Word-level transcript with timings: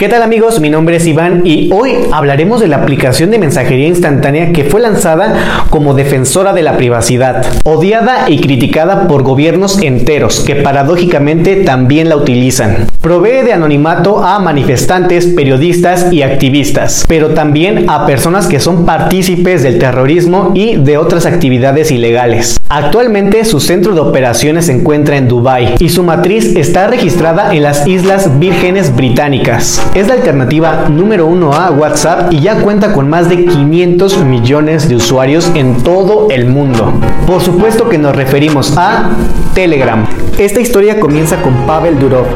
¿Qué 0.00 0.08
tal 0.08 0.22
amigos? 0.22 0.60
Mi 0.60 0.70
nombre 0.70 0.96
es 0.96 1.06
Iván 1.06 1.42
y 1.44 1.70
hoy 1.74 1.92
hablaremos 2.10 2.62
de 2.62 2.68
la 2.68 2.78
aplicación 2.78 3.30
de 3.30 3.38
mensajería 3.38 3.86
instantánea 3.86 4.50
que 4.50 4.64
fue 4.64 4.80
lanzada 4.80 5.66
como 5.68 5.92
defensora 5.92 6.54
de 6.54 6.62
la 6.62 6.78
privacidad, 6.78 7.44
odiada 7.64 8.30
y 8.30 8.40
criticada 8.40 9.06
por 9.08 9.24
gobiernos 9.24 9.82
enteros 9.82 10.40
que 10.40 10.56
paradójicamente 10.56 11.56
también 11.56 12.08
la 12.08 12.16
utilizan. 12.16 12.86
Provee 13.02 13.44
de 13.44 13.52
anonimato 13.52 14.24
a 14.24 14.38
manifestantes, 14.38 15.26
periodistas 15.26 16.10
y 16.10 16.22
activistas, 16.22 17.04
pero 17.06 17.34
también 17.34 17.90
a 17.90 18.06
personas 18.06 18.46
que 18.46 18.58
son 18.58 18.86
partícipes 18.86 19.62
del 19.62 19.78
terrorismo 19.78 20.52
y 20.54 20.76
de 20.76 20.96
otras 20.96 21.26
actividades 21.26 21.90
ilegales. 21.90 22.58
Actualmente 22.70 23.44
su 23.44 23.60
centro 23.60 23.94
de 23.94 24.00
operaciones 24.00 24.66
se 24.66 24.72
encuentra 24.72 25.18
en 25.18 25.28
Dubái 25.28 25.74
y 25.78 25.90
su 25.90 26.04
matriz 26.04 26.56
está 26.56 26.86
registrada 26.86 27.54
en 27.54 27.64
las 27.64 27.86
Islas 27.86 28.38
Vírgenes 28.38 28.96
Británicas. 28.96 29.82
Es 29.92 30.06
la 30.06 30.14
alternativa 30.14 30.86
número 30.88 31.26
uno 31.26 31.52
a 31.52 31.72
WhatsApp 31.72 32.32
y 32.32 32.38
ya 32.38 32.60
cuenta 32.60 32.92
con 32.92 33.08
más 33.08 33.28
de 33.28 33.44
500 33.44 34.24
millones 34.24 34.88
de 34.88 34.94
usuarios 34.94 35.50
en 35.56 35.82
todo 35.82 36.28
el 36.30 36.46
mundo. 36.46 36.92
Por 37.26 37.40
supuesto 37.42 37.88
que 37.88 37.98
nos 37.98 38.14
referimos 38.14 38.78
a 38.78 39.10
Telegram. 39.52 40.06
Esta 40.38 40.60
historia 40.60 41.00
comienza 41.00 41.42
con 41.42 41.66
Pavel 41.66 41.98
Durov. 41.98 42.26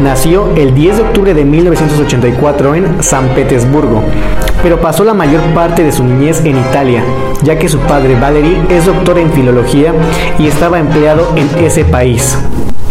Nació 0.00 0.54
el 0.54 0.72
10 0.72 0.96
de 0.98 1.02
octubre 1.02 1.34
de 1.34 1.44
1984 1.44 2.76
en 2.76 3.02
San 3.02 3.26
Petersburgo, 3.30 4.04
pero 4.62 4.80
pasó 4.80 5.02
la 5.02 5.12
mayor 5.12 5.42
parte 5.52 5.82
de 5.82 5.90
su 5.90 6.04
niñez 6.04 6.44
en 6.44 6.58
Italia, 6.58 7.02
ya 7.42 7.58
que 7.58 7.68
su 7.68 7.78
padre 7.80 8.18
Valery 8.18 8.62
es 8.70 8.86
doctor 8.86 9.18
en 9.18 9.32
filología 9.32 9.92
y 10.38 10.46
estaba 10.46 10.78
empleado 10.78 11.32
en 11.36 11.64
ese 11.64 11.84
país. 11.84 12.36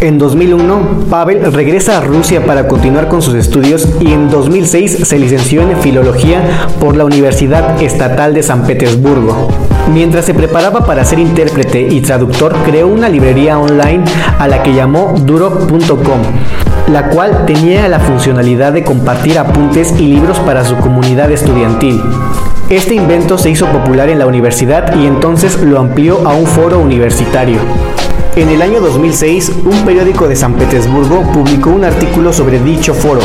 En 0.01 0.17
2001, 0.17 1.07
Pavel 1.09 1.51
regresa 1.51 1.97
a 1.97 2.01
Rusia 2.01 2.45
para 2.45 2.69
continuar 2.69 3.09
con 3.09 3.21
sus 3.21 3.33
estudios 3.33 3.85
y 3.99 4.13
en 4.13 4.29
2006 4.29 4.99
se 5.05 5.19
licenció 5.19 5.61
en 5.61 5.77
Filología 5.77 6.69
por 6.79 6.95
la 6.95 7.03
Universidad 7.03 7.81
Estatal 7.81 8.33
de 8.33 8.41
San 8.41 8.65
Petersburgo. 8.65 9.49
Mientras 9.93 10.23
se 10.23 10.33
preparaba 10.33 10.85
para 10.85 11.03
ser 11.03 11.19
intérprete 11.19 11.81
y 11.81 11.99
traductor, 11.99 12.55
creó 12.63 12.87
una 12.87 13.09
librería 13.09 13.59
online 13.59 14.05
a 14.37 14.47
la 14.47 14.63
que 14.63 14.73
llamó 14.73 15.15
duro.com, 15.17 16.21
la 16.87 17.09
cual 17.09 17.45
tenía 17.45 17.89
la 17.89 17.99
funcionalidad 17.99 18.71
de 18.71 18.85
compartir 18.85 19.37
apuntes 19.37 19.93
y 19.99 20.03
libros 20.03 20.39
para 20.39 20.63
su 20.63 20.77
comunidad 20.77 21.29
estudiantil. 21.29 22.01
Este 22.69 22.93
invento 22.93 23.39
se 23.39 23.49
hizo 23.49 23.65
popular 23.65 24.09
en 24.09 24.19
la 24.19 24.27
universidad 24.27 24.95
y 24.95 25.07
entonces 25.07 25.59
lo 25.59 25.79
amplió 25.79 26.27
a 26.27 26.35
un 26.35 26.45
foro 26.45 26.77
universitario. 26.77 27.57
En 28.35 28.47
el 28.49 28.61
año 28.61 28.79
2006, 28.79 29.53
un 29.65 29.85
periódico 29.85 30.27
de 30.27 30.35
San 30.35 30.53
Petersburgo 30.53 31.23
publicó 31.33 31.71
un 31.71 31.83
artículo 31.83 32.31
sobre 32.31 32.59
dicho 32.59 32.93
foro. 32.93 33.21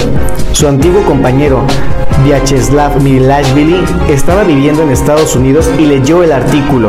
Su 0.53 0.67
antiguo 0.67 1.03
compañero, 1.03 1.61
Vyacheslav 2.25 3.03
Milashvili, 3.03 3.77
estaba 4.09 4.45
viviendo 4.45 4.83
en 4.83 4.91
Estados 4.91 5.36
Unidos 5.36 5.70
y 5.79 5.84
leyó 5.84 6.23
el 6.23 6.33
artículo. 6.33 6.89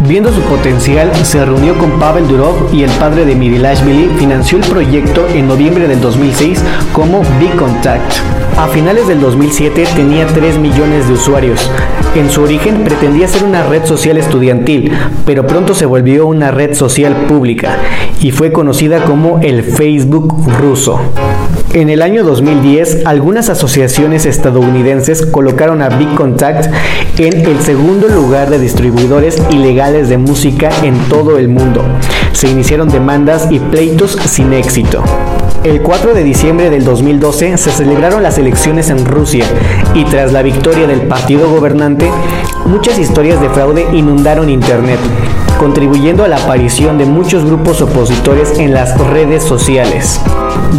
Viendo 0.00 0.32
su 0.32 0.40
potencial, 0.40 1.14
se 1.24 1.44
reunió 1.44 1.78
con 1.78 2.00
Pavel 2.00 2.26
Durov 2.26 2.74
y 2.74 2.82
el 2.82 2.90
padre 2.90 3.24
de 3.24 3.36
Milashvili 3.36 4.10
financió 4.18 4.58
el 4.58 4.64
proyecto 4.64 5.28
en 5.28 5.46
noviembre 5.46 5.86
del 5.86 6.00
2006 6.00 6.60
como 6.92 7.20
B-Contact. 7.20 8.43
A 8.56 8.68
finales 8.68 9.08
del 9.08 9.20
2007 9.20 9.84
tenía 9.96 10.28
3 10.28 10.58
millones 10.58 11.08
de 11.08 11.14
usuarios. 11.14 11.68
En 12.14 12.30
su 12.30 12.42
origen 12.42 12.84
pretendía 12.84 13.26
ser 13.26 13.42
una 13.42 13.64
red 13.64 13.84
social 13.84 14.16
estudiantil, 14.16 14.92
pero 15.26 15.44
pronto 15.44 15.74
se 15.74 15.86
volvió 15.86 16.26
una 16.28 16.52
red 16.52 16.74
social 16.74 17.26
pública 17.26 17.76
y 18.20 18.30
fue 18.30 18.52
conocida 18.52 19.04
como 19.04 19.40
el 19.40 19.64
Facebook 19.64 20.32
ruso. 20.60 21.00
En 21.72 21.90
el 21.90 22.00
año 22.00 22.22
2010, 22.22 23.04
algunas 23.06 23.48
asociaciones 23.48 24.24
estadounidenses 24.24 25.26
colocaron 25.26 25.82
a 25.82 25.88
Big 25.88 26.14
Contact 26.14 26.72
en 27.18 27.44
el 27.46 27.60
segundo 27.60 28.06
lugar 28.06 28.50
de 28.50 28.60
distribuidores 28.60 29.42
ilegales 29.50 30.08
de 30.08 30.18
música 30.18 30.70
en 30.84 30.96
todo 31.08 31.38
el 31.38 31.48
mundo. 31.48 31.82
Se 32.32 32.48
iniciaron 32.48 32.88
demandas 32.88 33.48
y 33.50 33.58
pleitos 33.58 34.12
sin 34.12 34.52
éxito. 34.52 35.02
El 35.64 35.80
4 35.80 36.12
de 36.12 36.22
diciembre 36.22 36.68
del 36.68 36.84
2012 36.84 37.56
se 37.56 37.70
celebraron 37.70 38.22
las 38.22 38.36
elecciones 38.36 38.90
en 38.90 39.06
Rusia 39.06 39.46
y 39.94 40.04
tras 40.04 40.30
la 40.30 40.42
victoria 40.42 40.86
del 40.86 41.08
partido 41.08 41.48
gobernante, 41.48 42.10
muchas 42.66 42.98
historias 42.98 43.40
de 43.40 43.48
fraude 43.48 43.86
inundaron 43.94 44.50
Internet, 44.50 44.98
contribuyendo 45.58 46.22
a 46.22 46.28
la 46.28 46.36
aparición 46.36 46.98
de 46.98 47.06
muchos 47.06 47.46
grupos 47.46 47.80
opositores 47.80 48.58
en 48.58 48.74
las 48.74 48.94
redes 49.08 49.42
sociales. 49.42 50.20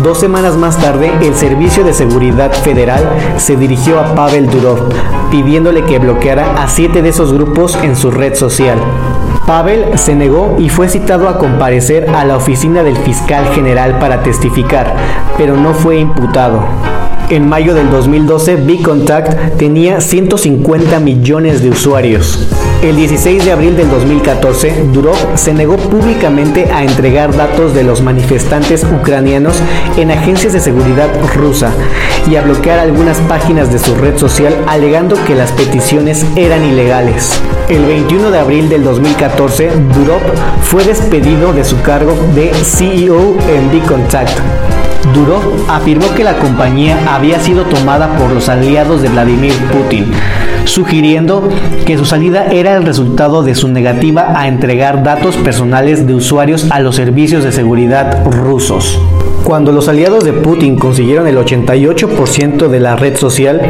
Dos 0.04 0.20
semanas 0.20 0.56
más 0.56 0.78
tarde, 0.78 1.12
el 1.20 1.34
Servicio 1.34 1.84
de 1.84 1.92
Seguridad 1.92 2.54
Federal 2.54 3.10
se 3.38 3.56
dirigió 3.56 4.00
a 4.00 4.14
Pavel 4.14 4.48
Durov, 4.52 4.90
pidiéndole 5.32 5.84
que 5.84 5.98
bloqueara 5.98 6.62
a 6.62 6.68
siete 6.68 7.02
de 7.02 7.10
esos 7.10 7.34
grupos 7.34 7.76
en 7.82 7.96
su 7.96 8.12
red 8.12 8.36
social. 8.36 8.78
Pavel 9.46 9.98
se 10.00 10.16
negó 10.16 10.56
y 10.58 10.70
fue 10.70 10.90
citado 10.90 11.30
a 11.30 11.38
comparecer 11.38 12.10
a 12.16 12.26
la 12.26 12.36
oficina 12.36 12.82
del 12.82 12.98
fiscal 12.98 13.46
general 13.54 14.00
para 14.00 14.24
testificar, 14.24 14.96
pero 15.38 15.56
no 15.56 15.76
fue 15.76 15.98
imputado. 16.00 16.64
En 17.30 17.50
mayo 17.50 17.74
del 17.74 17.90
2012, 17.90 18.56
B-Contact 18.58 19.58
tenía 19.58 20.00
150 20.00 21.00
millones 21.00 21.64
de 21.64 21.72
usuarios. 21.72 22.48
El 22.84 22.98
16 22.98 23.46
de 23.46 23.52
abril 23.52 23.76
del 23.76 23.90
2014, 23.90 24.84
Durov 24.94 25.18
se 25.34 25.52
negó 25.52 25.76
públicamente 25.76 26.72
a 26.72 26.84
entregar 26.84 27.36
datos 27.36 27.74
de 27.74 27.84
los 27.84 28.02
manifestantes 28.02 28.84
ucranianos 28.84 29.56
en 29.98 30.12
agencias 30.12 30.54
de 30.54 30.60
seguridad 30.60 31.10
rusa 31.34 31.72
y 32.30 32.36
a 32.36 32.44
bloquear 32.44 32.78
algunas 32.78 33.18
páginas 33.22 33.74
de 33.74 33.80
su 33.80 33.96
red 33.96 34.20
social 34.20 34.56
alegando 34.68 35.18
que 35.26 35.34
las 35.34 35.52
peticiones 35.52 36.24
eran 36.36 36.64
ilegales. 36.64 37.42
El 37.70 37.86
21 37.86 38.30
de 38.30 38.38
abril 38.38 38.70
del 38.70 38.84
2014, 38.84 39.72
Durov 39.96 40.22
fue 40.62 40.84
despedido 40.84 41.54
de 41.54 41.64
su 41.64 41.82
cargo 41.82 42.16
de 42.36 42.54
CEO 42.54 43.36
en 43.50 43.72
B-Contact. 43.72 44.85
Durov 45.14 45.70
afirmó 45.70 46.14
que 46.16 46.24
la 46.24 46.38
compañía 46.38 46.98
había 47.14 47.40
sido 47.40 47.64
tomada 47.66 48.18
por 48.18 48.32
los 48.32 48.50
aliados 48.50 49.02
de 49.02 49.10
Vladimir 49.10 49.54
Putin, 49.72 50.12
sugiriendo 50.66 51.48
que 51.86 51.98
su 51.98 52.06
salida 52.06 52.48
era 52.48 52.76
el 52.76 52.86
resultado 52.86 53.44
de 53.44 53.56
su 53.56 53.68
negativa 53.68 54.34
a 54.40 54.48
entregar 54.48 55.04
datos 55.04 55.38
personales 55.38 56.06
de 56.06 56.16
usuarios 56.16 56.68
a 56.72 56.80
los 56.80 56.96
servicios 56.96 57.44
de 57.44 57.52
seguridad 57.52 58.26
rusos. 58.26 59.00
Cuando 59.44 59.72
los 59.72 59.88
aliados 59.88 60.24
de 60.24 60.34
Putin 60.34 60.76
consiguieron 60.76 61.28
el 61.28 61.38
88% 61.38 62.68
de 62.68 62.80
la 62.80 62.96
red 62.96 63.16
social, 63.16 63.62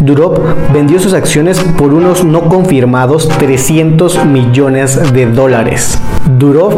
Durov 0.00 0.40
vendió 0.72 1.00
sus 1.00 1.14
acciones 1.14 1.58
por 1.76 1.92
unos 1.92 2.24
no 2.24 2.48
confirmados 2.48 3.28
300 3.28 4.24
millones 4.24 5.12
de 5.12 5.26
dólares. 5.26 5.98
Durov 6.38 6.74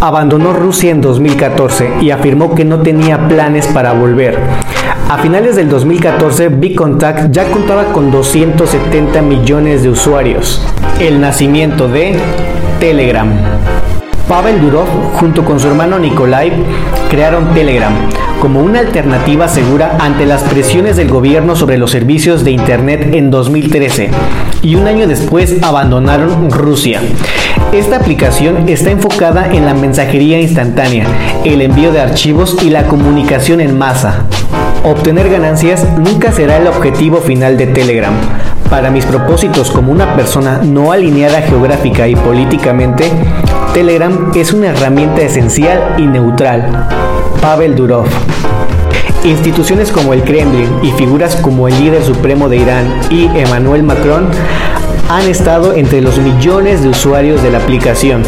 abandonó 0.00 0.52
Rusia 0.52 0.90
en 0.90 1.00
2014 1.00 1.92
y 2.00 2.10
afirmó 2.10 2.56
que 2.56 2.64
no 2.64 2.80
tenía 2.80 3.28
planes 3.28 3.68
para 3.68 3.92
volver. 3.92 4.36
A 5.12 5.18
finales 5.18 5.56
del 5.56 5.68
2014, 5.68 6.74
Contact 6.74 7.30
ya 7.32 7.44
contaba 7.50 7.92
con 7.92 8.10
270 8.10 9.20
millones 9.20 9.82
de 9.82 9.90
usuarios. 9.90 10.66
El 11.00 11.20
nacimiento 11.20 11.86
de 11.86 12.16
Telegram. 12.80 13.28
Pavel 14.26 14.58
Durov, 14.62 14.86
junto 15.16 15.44
con 15.44 15.60
su 15.60 15.68
hermano 15.68 15.98
Nikolai, 15.98 16.50
crearon 17.10 17.52
Telegram 17.52 17.92
como 18.40 18.62
una 18.62 18.78
alternativa 18.78 19.48
segura 19.48 19.98
ante 20.00 20.24
las 20.24 20.44
presiones 20.44 20.96
del 20.96 21.10
gobierno 21.10 21.56
sobre 21.56 21.76
los 21.76 21.90
servicios 21.90 22.42
de 22.42 22.52
Internet 22.52 23.10
en 23.12 23.30
2013 23.30 24.10
y 24.62 24.76
un 24.76 24.86
año 24.86 25.06
después 25.06 25.62
abandonaron 25.62 26.50
Rusia. 26.50 27.02
Esta 27.74 27.96
aplicación 27.96 28.66
está 28.66 28.90
enfocada 28.90 29.52
en 29.52 29.66
la 29.66 29.74
mensajería 29.74 30.40
instantánea, 30.40 31.06
el 31.44 31.60
envío 31.60 31.92
de 31.92 32.00
archivos 32.00 32.56
y 32.62 32.70
la 32.70 32.88
comunicación 32.88 33.60
en 33.60 33.76
masa. 33.76 34.24
Obtener 34.84 35.30
ganancias 35.30 35.86
nunca 35.96 36.32
será 36.32 36.56
el 36.56 36.66
objetivo 36.66 37.20
final 37.20 37.56
de 37.56 37.68
Telegram. 37.68 38.14
Para 38.68 38.90
mis 38.90 39.04
propósitos 39.04 39.70
como 39.70 39.92
una 39.92 40.16
persona 40.16 40.60
no 40.64 40.90
alineada 40.90 41.40
geográfica 41.42 42.08
y 42.08 42.16
políticamente, 42.16 43.04
Telegram 43.74 44.32
es 44.34 44.52
una 44.52 44.70
herramienta 44.70 45.22
esencial 45.22 45.94
y 45.98 46.06
neutral. 46.08 46.88
Pavel 47.40 47.76
Durov. 47.76 48.06
Instituciones 49.22 49.92
como 49.92 50.14
el 50.14 50.24
Kremlin 50.24 50.80
y 50.82 50.90
figuras 50.90 51.36
como 51.36 51.68
el 51.68 51.78
líder 51.78 52.02
supremo 52.02 52.48
de 52.48 52.56
Irán 52.56 52.86
y 53.08 53.26
Emmanuel 53.36 53.84
Macron 53.84 54.30
han 55.08 55.28
estado 55.28 55.74
entre 55.74 56.00
los 56.00 56.18
millones 56.18 56.82
de 56.82 56.88
usuarios 56.88 57.42
de 57.42 57.50
la 57.50 57.58
aplicación. 57.58 58.22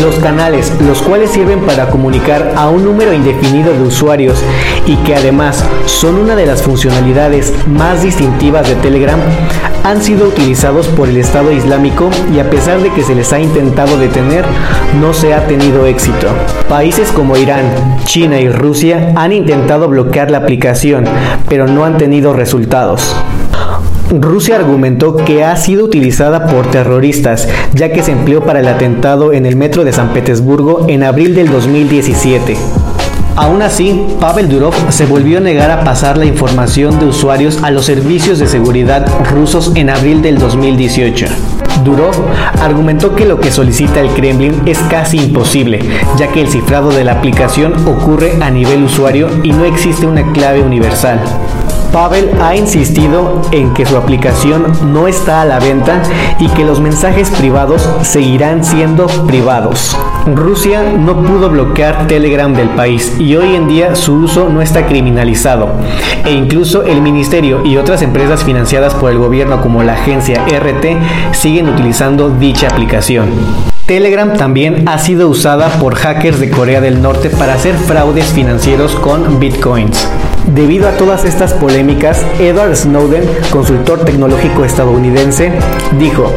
Los 0.00 0.16
canales, 0.16 0.72
los 0.80 1.02
cuales 1.02 1.30
sirven 1.30 1.60
para 1.60 1.90
comunicar 1.90 2.52
a 2.56 2.68
un 2.68 2.84
número 2.84 3.12
indefinido 3.12 3.72
de 3.72 3.82
usuarios 3.82 4.38
y 4.86 4.96
que 4.96 5.14
además 5.14 5.64
son 5.86 6.16
una 6.16 6.36
de 6.36 6.46
las 6.46 6.62
funcionalidades 6.62 7.52
más 7.66 8.02
distintivas 8.02 8.68
de 8.68 8.76
Telegram, 8.76 9.20
han 9.84 10.02
sido 10.02 10.28
utilizados 10.28 10.86
por 10.88 11.08
el 11.08 11.16
Estado 11.16 11.52
Islámico 11.52 12.10
y 12.34 12.38
a 12.38 12.50
pesar 12.50 12.80
de 12.80 12.90
que 12.92 13.02
se 13.02 13.14
les 13.14 13.32
ha 13.32 13.40
intentado 13.40 13.98
detener, 13.98 14.44
no 15.00 15.12
se 15.12 15.34
ha 15.34 15.46
tenido 15.46 15.86
éxito. 15.86 16.28
Países 16.68 17.10
como 17.10 17.36
Irán, 17.36 17.64
China 18.04 18.40
y 18.40 18.48
Rusia 18.48 19.12
han 19.16 19.32
intentado 19.32 19.88
bloquear 19.88 20.30
la 20.30 20.38
aplicación, 20.38 21.04
pero 21.48 21.66
no 21.66 21.84
han 21.84 21.98
tenido 21.98 22.32
resultados. 22.32 23.14
Rusia 24.10 24.56
argumentó 24.56 25.14
que 25.14 25.44
ha 25.44 25.54
sido 25.56 25.84
utilizada 25.84 26.46
por 26.46 26.68
terroristas, 26.70 27.48
ya 27.74 27.92
que 27.92 28.02
se 28.02 28.10
empleó 28.10 28.42
para 28.42 28.58
el 28.58 28.66
atentado 28.66 29.32
en 29.32 29.46
el 29.46 29.54
metro 29.54 29.84
de 29.84 29.92
San 29.92 30.12
Petersburgo 30.12 30.86
en 30.88 31.04
abril 31.04 31.34
del 31.36 31.48
2017. 31.48 32.56
Aún 33.36 33.62
así, 33.62 34.04
Pavel 34.20 34.48
Durov 34.48 34.74
se 34.90 35.06
volvió 35.06 35.38
a 35.38 35.40
negar 35.40 35.70
a 35.70 35.84
pasar 35.84 36.18
la 36.18 36.24
información 36.24 36.98
de 36.98 37.06
usuarios 37.06 37.62
a 37.62 37.70
los 37.70 37.86
servicios 37.86 38.40
de 38.40 38.48
seguridad 38.48 39.06
rusos 39.30 39.72
en 39.76 39.90
abril 39.90 40.22
del 40.22 40.38
2018. 40.38 41.26
Durov 41.84 42.14
argumentó 42.60 43.14
que 43.14 43.24
lo 43.24 43.38
que 43.38 43.52
solicita 43.52 44.00
el 44.00 44.10
Kremlin 44.10 44.62
es 44.66 44.78
casi 44.90 45.18
imposible, 45.18 45.78
ya 46.18 46.28
que 46.28 46.40
el 46.40 46.48
cifrado 46.48 46.90
de 46.90 47.04
la 47.04 47.12
aplicación 47.12 47.74
ocurre 47.86 48.32
a 48.42 48.50
nivel 48.50 48.82
usuario 48.82 49.28
y 49.44 49.52
no 49.52 49.64
existe 49.64 50.04
una 50.04 50.32
clave 50.32 50.60
universal. 50.62 51.20
Pavel 51.92 52.30
ha 52.40 52.54
insistido 52.54 53.42
en 53.50 53.74
que 53.74 53.84
su 53.84 53.96
aplicación 53.96 54.92
no 54.92 55.08
está 55.08 55.42
a 55.42 55.44
la 55.44 55.58
venta 55.58 56.02
y 56.38 56.48
que 56.48 56.64
los 56.64 56.80
mensajes 56.80 57.30
privados 57.30 57.88
seguirán 58.02 58.64
siendo 58.64 59.06
privados. 59.26 59.96
Rusia 60.26 60.82
no 60.96 61.16
pudo 61.22 61.50
bloquear 61.50 62.06
Telegram 62.06 62.52
del 62.54 62.68
país 62.70 63.16
y 63.18 63.34
hoy 63.34 63.56
en 63.56 63.66
día 63.66 63.96
su 63.96 64.14
uso 64.14 64.48
no 64.48 64.62
está 64.62 64.86
criminalizado 64.86 65.70
e 66.24 66.32
incluso 66.32 66.84
el 66.84 67.02
ministerio 67.02 67.64
y 67.64 67.76
otras 67.76 68.02
empresas 68.02 68.44
financiadas 68.44 68.94
por 68.94 69.10
el 69.10 69.18
gobierno 69.18 69.60
como 69.60 69.82
la 69.82 69.94
agencia 69.94 70.44
RT 70.46 71.34
siguen 71.34 71.68
utilizando 71.68 72.30
dicha 72.30 72.68
aplicación. 72.68 73.30
Telegram 73.86 74.34
también 74.36 74.88
ha 74.88 74.98
sido 74.98 75.28
usada 75.28 75.68
por 75.80 75.96
hackers 75.96 76.38
de 76.38 76.50
Corea 76.50 76.80
del 76.80 77.02
Norte 77.02 77.30
para 77.30 77.54
hacer 77.54 77.74
fraudes 77.74 78.26
financieros 78.26 78.94
con 78.94 79.40
bitcoins. 79.40 80.08
Debido 80.46 80.88
a 80.88 80.92
todas 80.92 81.24
estas 81.24 81.52
polémicas, 81.54 82.24
Edward 82.38 82.74
Snowden, 82.74 83.22
consultor 83.50 84.04
tecnológico 84.04 84.64
estadounidense, 84.64 85.52
dijo, 85.98 86.32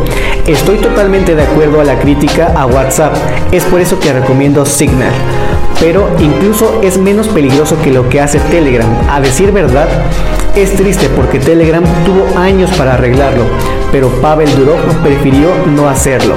estoy 0.46 0.78
totalmente 0.78 1.36
de 1.36 1.44
acuerdo 1.44 1.82
a 1.82 1.84
la 1.84 2.00
crítica 2.00 2.54
a 2.56 2.66
WhatsApp, 2.66 3.16
es 3.52 3.64
por 3.64 3.82
eso 3.82 4.00
que 4.00 4.14
recomiendo 4.14 4.66
Signal, 4.66 5.14
pero 5.80 6.10
incluso 6.20 6.80
es 6.84 6.98
menos 6.98 7.28
peligroso 7.28 7.76
que 7.82 7.92
lo 7.92 8.08
que 8.10 8.22
hace 8.22 8.40
Telegram. 8.40 8.90
A 9.10 9.20
decir 9.20 9.52
verdad, 9.52 9.88
es 10.56 10.74
triste 10.74 11.10
porque 11.16 11.40
Telegram 11.40 11.84
tuvo 12.06 12.38
años 12.38 12.70
para 12.78 12.94
arreglarlo, 12.94 13.46
pero 13.92 14.10
Pavel 14.22 14.56
Durov 14.56 14.80
prefirió 15.02 15.50
no 15.76 15.90
hacerlo. 15.90 16.36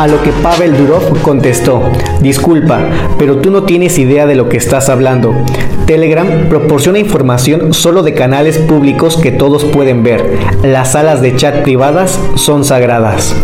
A 0.00 0.06
lo 0.06 0.22
que 0.22 0.32
Pavel 0.32 0.78
Durov 0.78 1.20
contestó, 1.20 1.82
disculpa, 2.22 2.80
pero 3.18 3.36
tú 3.36 3.50
no 3.50 3.64
tienes 3.64 3.98
idea 3.98 4.24
de 4.24 4.34
lo 4.34 4.48
que 4.48 4.56
estás 4.56 4.88
hablando. 4.88 5.34
Telegram 5.84 6.48
proporciona 6.48 6.98
información 6.98 7.74
solo 7.74 8.02
de 8.02 8.14
canales 8.14 8.56
públicos 8.56 9.18
que 9.18 9.30
todos 9.30 9.66
pueden 9.66 10.02
ver. 10.02 10.38
Las 10.62 10.92
salas 10.92 11.20
de 11.20 11.36
chat 11.36 11.56
privadas 11.64 12.18
son 12.36 12.64
sagradas. 12.64 13.36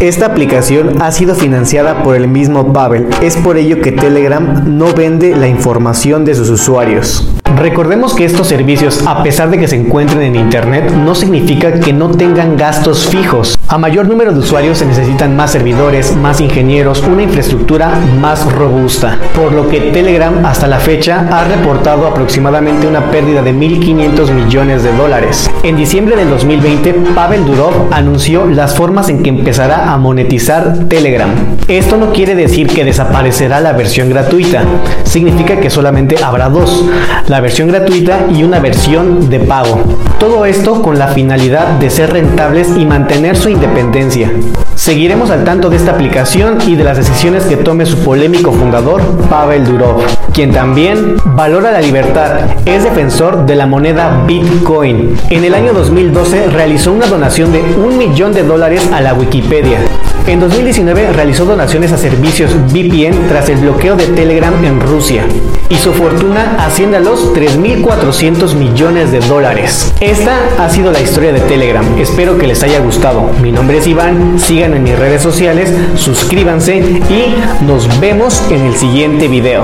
Esta 0.00 0.24
aplicación 0.24 1.02
ha 1.02 1.12
sido 1.12 1.34
financiada 1.34 2.02
por 2.02 2.16
el 2.16 2.26
mismo 2.26 2.72
Pavel. 2.72 3.08
Es 3.20 3.36
por 3.36 3.58
ello 3.58 3.82
que 3.82 3.92
Telegram 3.92 4.64
no 4.78 4.94
vende 4.94 5.36
la 5.36 5.46
información 5.46 6.24
de 6.24 6.34
sus 6.34 6.48
usuarios. 6.48 7.30
Recordemos 7.56 8.14
que 8.14 8.24
estos 8.24 8.46
servicios, 8.46 9.06
a 9.06 9.22
pesar 9.22 9.50
de 9.50 9.58
que 9.58 9.68
se 9.68 9.76
encuentren 9.76 10.22
en 10.22 10.36
Internet, 10.36 10.90
no 10.92 11.14
significa 11.14 11.78
que 11.78 11.92
no 11.92 12.08
tengan 12.10 12.56
gastos 12.56 13.08
fijos. 13.08 13.58
A 13.68 13.76
mayor 13.76 14.08
número 14.08 14.32
de 14.32 14.38
usuarios 14.38 14.78
se 14.78 14.86
necesitan 14.86 15.36
más 15.36 15.50
servidores, 15.50 16.16
más 16.16 16.40
ingenieros, 16.40 17.02
una 17.02 17.22
infraestructura 17.22 17.92
más 18.18 18.50
robusta, 18.50 19.18
por 19.34 19.52
lo 19.52 19.68
que 19.68 19.92
Telegram 19.92 20.46
hasta 20.46 20.68
la 20.68 20.78
fecha 20.78 21.28
ha 21.30 21.44
reportado 21.44 22.06
aproximadamente 22.06 22.86
una 22.86 23.10
pérdida 23.10 23.42
de 23.42 23.52
1.500 23.52 24.32
millones 24.32 24.82
de 24.82 24.96
dólares. 24.96 25.50
En 25.62 25.76
diciembre 25.76 26.16
del 26.16 26.30
2020, 26.30 26.94
Pavel 27.14 27.44
Durov 27.44 27.92
anunció 27.92 28.46
las 28.46 28.74
formas 28.74 29.10
en 29.10 29.22
que 29.22 29.28
empezará 29.28 29.89
a 29.90 29.96
monetizar 29.96 30.86
Telegram. 30.88 31.28
Esto 31.66 31.96
no 31.96 32.12
quiere 32.12 32.36
decir 32.36 32.68
que 32.68 32.84
desaparecerá 32.84 33.58
la 33.60 33.72
versión 33.72 34.08
gratuita, 34.08 34.62
significa 35.02 35.58
que 35.58 35.68
solamente 35.68 36.22
habrá 36.22 36.48
dos. 36.48 36.84
La 37.26 37.40
versión 37.40 37.66
gratuita 37.66 38.26
y 38.32 38.44
una 38.44 38.60
versión 38.60 39.28
de 39.28 39.40
pago. 39.40 39.80
Todo 40.20 40.44
esto 40.44 40.80
con 40.80 40.96
la 40.96 41.08
finalidad 41.08 41.66
de 41.80 41.90
ser 41.90 42.12
rentables 42.12 42.68
y 42.76 42.86
mantener 42.86 43.36
su 43.36 43.48
independencia. 43.48 44.30
Seguiremos 44.76 45.30
al 45.30 45.44
tanto 45.44 45.68
de 45.68 45.76
esta 45.76 45.90
aplicación 45.90 46.58
y 46.66 46.76
de 46.76 46.84
las 46.84 46.96
decisiones 46.96 47.44
que 47.44 47.56
tome 47.56 47.84
su 47.84 47.98
polémico 47.98 48.52
fundador, 48.52 49.02
Pavel 49.28 49.66
Durov, 49.66 50.02
quien 50.32 50.52
también 50.52 51.16
valora 51.24 51.70
la 51.70 51.80
libertad, 51.80 52.38
es 52.64 52.84
defensor 52.84 53.44
de 53.44 53.56
la 53.56 53.66
moneda 53.66 54.24
Bitcoin. 54.26 55.16
En 55.28 55.44
el 55.44 55.54
año 55.54 55.72
2012 55.72 56.46
realizó 56.46 56.92
una 56.92 57.06
donación 57.06 57.52
de 57.52 57.60
un 57.60 57.98
millón 57.98 58.32
de 58.32 58.42
dólares 58.42 58.88
a 58.92 59.00
la 59.00 59.12
Wikipedia. 59.12 59.79
En 60.26 60.38
2019 60.38 61.12
realizó 61.12 61.44
donaciones 61.44 61.92
a 61.92 61.98
servicios 61.98 62.54
VPN 62.72 63.28
tras 63.28 63.48
el 63.48 63.58
bloqueo 63.58 63.96
de 63.96 64.06
Telegram 64.06 64.64
en 64.64 64.80
Rusia 64.80 65.24
y 65.68 65.76
su 65.76 65.92
fortuna 65.92 66.56
asciende 66.58 66.98
a 66.98 67.00
los 67.00 67.32
3.400 67.32 68.54
millones 68.54 69.12
de 69.12 69.20
dólares. 69.20 69.92
Esta 70.00 70.36
ha 70.58 70.68
sido 70.68 70.92
la 70.92 71.00
historia 71.00 71.32
de 71.32 71.40
Telegram. 71.40 71.84
Espero 71.98 72.38
que 72.38 72.46
les 72.46 72.62
haya 72.62 72.80
gustado. 72.80 73.30
Mi 73.40 73.50
nombre 73.52 73.78
es 73.78 73.86
Iván, 73.86 74.38
síganme 74.38 74.76
en 74.76 74.82
mis 74.82 74.98
redes 74.98 75.22
sociales, 75.22 75.72
suscríbanse 75.96 76.76
y 76.76 77.64
nos 77.64 78.00
vemos 78.00 78.42
en 78.50 78.66
el 78.66 78.74
siguiente 78.74 79.28
video. 79.28 79.62